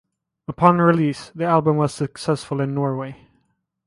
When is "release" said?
0.79-1.29